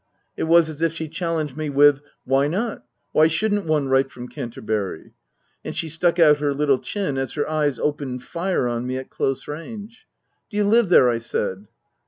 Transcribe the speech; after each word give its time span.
It 0.35 0.45
was 0.45 0.67
as 0.67 0.81
if 0.81 0.93
she 0.93 1.07
challenged 1.07 1.55
me 1.55 1.69
with" 1.69 2.01
Why 2.25 2.47
not? 2.47 2.83
Why 3.11 3.27
shouldn't 3.27 3.67
one 3.67 3.87
write 3.87 4.09
from 4.09 4.29
Canterbury?" 4.29 5.13
And 5.63 5.75
she 5.75 5.89
stuck 5.89 6.17
out 6.17 6.39
her 6.39 6.55
little 6.55 6.79
chin 6.79 7.19
as 7.19 7.33
her 7.33 7.47
eyes 7.47 7.77
opened 7.77 8.23
fire 8.23 8.67
on 8.67 8.87
me 8.87 8.97
at 8.97 9.11
close 9.11 9.47
range." 9.47 10.07
Do 10.49 10.57
you 10.57 10.63
live 10.63 10.89
there?" 10.89 11.09
I 11.11 11.19
said. 11.19 11.67